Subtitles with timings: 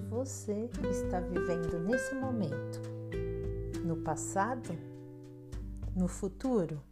[0.00, 2.82] você está vivendo nesse momento?
[3.84, 4.76] No passado?
[5.94, 6.82] No futuro?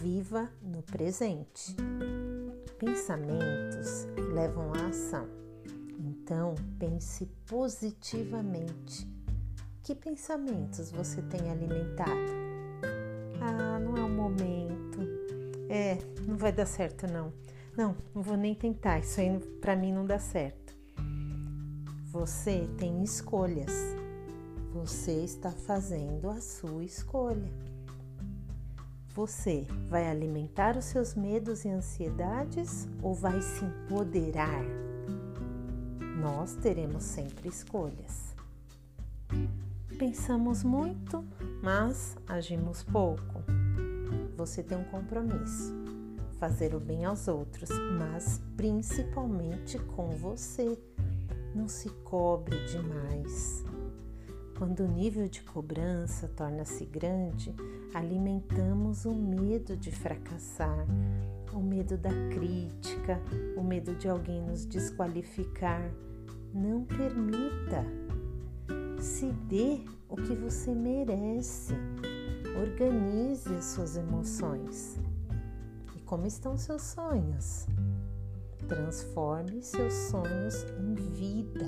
[0.00, 1.76] Viva no presente.
[2.78, 5.28] Pensamentos levam à ação.
[5.98, 9.06] Então, pense positivamente.
[9.82, 12.32] Que pensamentos você tem alimentado?
[13.40, 14.98] Ah, não é o momento.
[15.68, 17.32] É, não vai dar certo não.
[17.76, 18.98] Não, não vou nem tentar.
[18.98, 20.67] Isso aí para mim não dá certo.
[22.18, 23.70] Você tem escolhas.
[24.74, 27.48] Você está fazendo a sua escolha.
[29.14, 34.64] Você vai alimentar os seus medos e ansiedades ou vai se empoderar?
[36.20, 38.34] Nós teremos sempre escolhas.
[39.96, 41.24] Pensamos muito,
[41.62, 43.44] mas agimos pouco.
[44.36, 45.72] Você tem um compromisso:
[46.40, 50.76] fazer o bem aos outros, mas principalmente com você.
[51.58, 53.64] Não se cobre demais.
[54.56, 57.52] Quando o nível de cobrança torna-se grande,
[57.92, 60.86] alimentamos o medo de fracassar,
[61.52, 63.20] o medo da crítica,
[63.56, 65.82] o medo de alguém nos desqualificar.
[66.54, 67.84] Não permita.
[69.00, 71.74] Se dê o que você merece.
[72.56, 74.96] Organize as suas emoções.
[75.96, 77.66] E como estão seus sonhos?
[78.66, 81.66] Transforme seus sonhos em vida.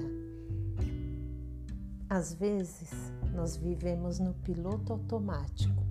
[2.09, 2.91] Às vezes,
[3.33, 5.85] nós vivemos no piloto automático,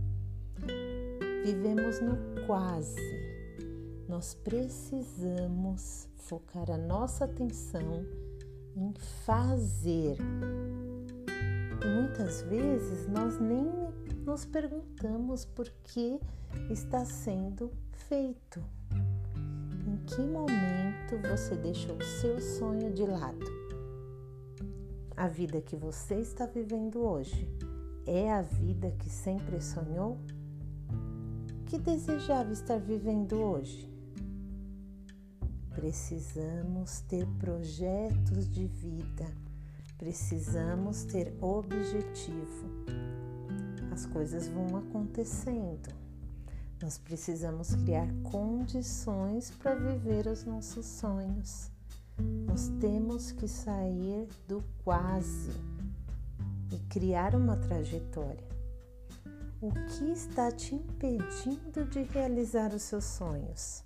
[1.46, 3.00] vivemos no quase.
[4.08, 8.06] Nós precisamos focar a nossa atenção
[8.76, 8.94] em
[9.26, 10.18] fazer.
[11.82, 13.72] E muitas vezes nós nem
[14.26, 16.20] nos perguntamos por que
[16.70, 18.62] está sendo feito.
[20.16, 23.46] Que momento você deixou o seu sonho de lado?
[25.16, 27.48] A vida que você está vivendo hoje
[28.08, 30.18] é a vida que sempre sonhou?
[31.68, 33.88] Que desejava estar vivendo hoje?
[35.76, 39.32] Precisamos ter projetos de vida,
[39.96, 42.66] precisamos ter objetivo.
[43.92, 46.09] As coisas vão acontecendo.
[46.82, 51.70] Nós precisamos criar condições para viver os nossos sonhos.
[52.48, 55.52] Nós temos que sair do quase
[56.72, 58.48] e criar uma trajetória.
[59.62, 63.84] O que está te impedindo de realizar os seus sonhos?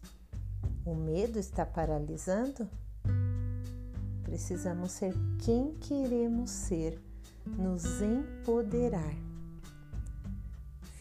[0.85, 2.69] O medo está paralisando?
[4.23, 7.01] Precisamos ser quem queremos ser,
[7.57, 9.32] nos empoderar.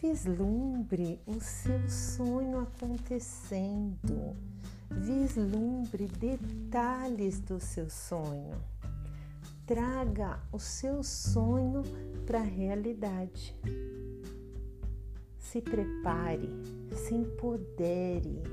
[0.03, 4.35] Vislumbre o seu sonho acontecendo
[4.91, 8.61] Vislumbre detalhes do seu sonho.
[9.65, 11.83] Traga o seu sonho
[12.25, 13.55] para a realidade.
[15.39, 16.49] Se prepare,
[16.91, 18.43] se empodere,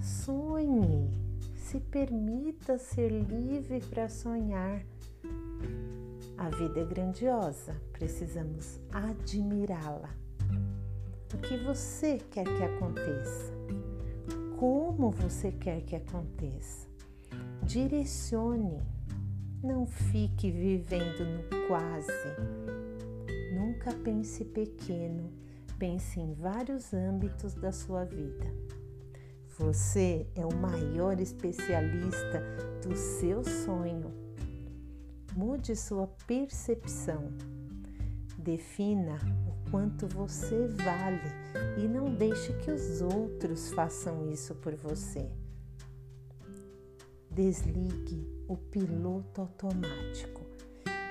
[0.00, 1.10] sonhe,
[1.54, 4.82] se permita ser livre para sonhar.
[6.40, 10.10] A vida é grandiosa, precisamos admirá-la.
[11.32, 13.60] O que você quer que aconteça?
[14.60, 16.86] como você quer que aconteça.
[17.62, 18.78] Direcione,
[19.64, 22.12] não fique vivendo no quase.
[23.54, 25.32] Nunca pense pequeno,
[25.78, 28.52] pense em vários âmbitos da sua vida.
[29.58, 32.42] Você é o maior especialista
[32.86, 34.12] do seu sonho.
[35.36, 37.32] Mude sua percepção.
[38.36, 39.18] Defina
[39.70, 41.20] quanto você vale
[41.78, 45.30] e não deixe que os outros façam isso por você.
[47.30, 50.40] Desligue o piloto automático.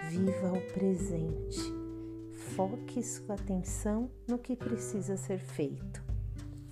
[0.10, 1.62] Viva o presente.
[2.56, 6.04] Foque sua atenção no que precisa ser feito.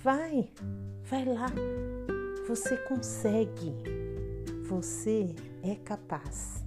[0.04, 0.52] Vai,
[1.04, 1.48] vai lá.
[2.48, 3.74] Você consegue.
[4.68, 5.34] Você
[5.64, 6.67] é capaz.